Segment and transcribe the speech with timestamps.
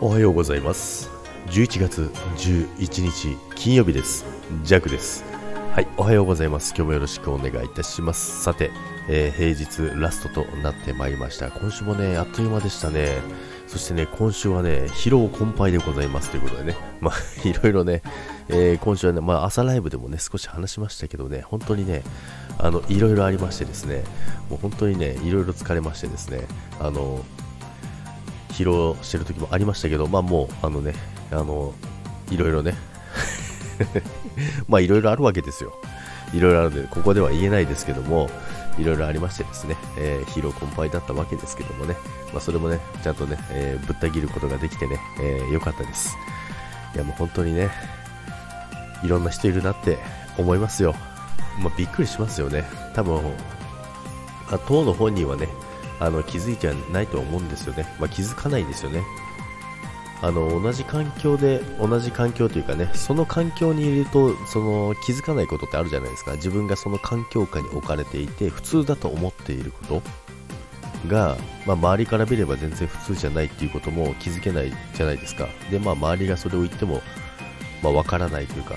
[0.00, 1.10] おはようございます。
[1.48, 2.02] 11月
[2.36, 4.24] 11日金曜日です。
[4.62, 5.24] ジャックです。
[5.72, 6.72] はいおはようございます。
[6.76, 8.44] 今日もよろしくお願いいたします。
[8.44, 8.70] さて、
[9.08, 11.50] えー、平日ラストとなってまいりました。
[11.50, 13.08] 今週もねあっという間でしたね。
[13.66, 16.30] そしてね今週はね疲労困憊でございます。
[16.30, 16.76] ということでね。
[17.00, 18.02] まあ いろいろね、
[18.48, 21.42] えー、今週はねまあ朝ライブでもね少し話しましたけどね。
[21.44, 22.04] 本当にね
[22.56, 24.04] あのいろいろありましてですね。
[24.48, 26.42] もう本当にねいろいろ疲れましてですね。
[26.78, 27.24] あの
[28.58, 30.92] 疲労してる時もありましたけど、まあもう、あのね、
[31.30, 31.72] あの、
[32.28, 32.74] いろいろね、
[34.66, 35.72] まあいろいろあるわけですよ。
[36.34, 38.28] いろいろあるので、ここでは言えないですけども、
[38.76, 41.96] いろいろありましてですね、えー、疲労困憊だったわけですけどもね、
[42.32, 46.16] まあそれもね、ちゃんとね、えー、ぶった切ることができてね、えー、よかったです。
[46.96, 47.70] いやもう本当にね、
[49.04, 49.98] いろんな人いるなって
[50.36, 50.96] 思いますよ。
[51.60, 52.64] まあびっくりしますよね。
[52.94, 53.20] 多分、
[54.50, 55.48] あ当の本人はね、
[56.00, 59.02] あの気づいてはないと思うんですよね、まあ、気づかないですよね。
[60.20, 66.32] あの同じ環境で同じ環境というかねその環境にいるとその気づかないことってあるじゃないですか。
[66.32, 70.02] 自分がその環境下に置かれていて普通だと思っていること
[71.06, 75.46] が、まあ、周りから見れば全然普通じゃないっていうことも気づけないじゃないですか。
[75.70, 77.00] で、まあ、周りがそれを言っても、
[77.82, 78.74] まあ、分からないというか、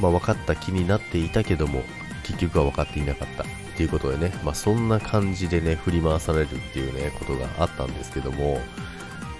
[0.00, 1.82] まあ、分かった気になっていたけども
[2.28, 8.60] 結局は分かっていなかったっていうことでね、まあ、そんな感じでね、振り回されるっていうね、ことがあったんですけども、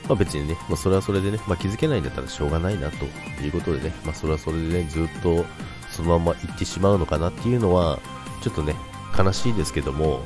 [0.08, 3.05] まあ、別にね、まあ、それはそれでね、まあ、気づけないんだったらしょうがないなと
[3.44, 5.44] いうことでね、まあ、それはそれでね、ずっと
[5.91, 7.98] そのまま行ってしまうのかなっていうのは、
[8.42, 8.75] ちょっとね、
[9.16, 10.22] 悲しいですけども、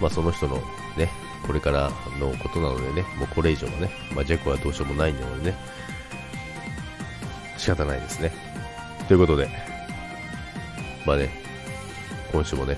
[0.00, 0.56] まあ、その人の
[0.96, 1.10] ね、
[1.46, 1.90] これから
[2.20, 5.56] のことなのでね、もうこれ以上のね、まあ、ジャックはどうしようもないのでね、
[7.56, 8.32] 仕方ないですね。
[9.08, 9.48] ということで、
[11.04, 11.45] まあね、
[12.32, 12.76] 今週もね、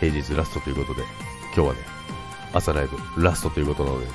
[0.00, 1.06] 平日ラストということで、
[1.54, 1.80] 今日はね、
[2.52, 4.12] 朝ライブラストということなのでね、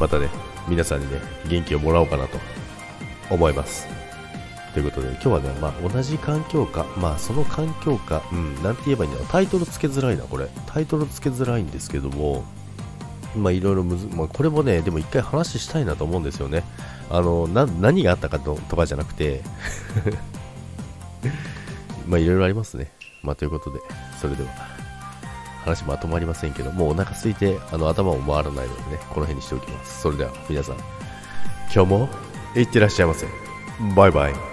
[0.00, 0.28] またね、
[0.68, 2.38] 皆さんにね、元気をもらおうかなと
[3.30, 3.86] 思います。
[4.74, 10.48] ということで、今日はね、まあ、同じ環境下、まあ、その環境下、うん、なんて言えばいいんだろう、タイトルつけづらいな、これ。
[10.66, 12.44] タイトルつけづらいんですけども、
[13.36, 16.64] まあ、いろいろむず、まあ、これもね、でも一回話したいなと思うんですよね。
[17.10, 19.42] あの、な、何があったかととかじゃなくて
[22.06, 22.90] まあ、いろいろありますね。
[23.22, 23.80] まあ、ということで、
[24.20, 24.50] それでは、
[25.64, 30.00] 話まとまりませんけど、もうお腹空いて、あの、頭も回らないのでね、この辺にしておきます。
[30.02, 30.76] それでは、皆さん、
[31.72, 32.08] 今日も、
[32.56, 33.26] いってらっしゃいませ。
[33.94, 34.47] バイバイ。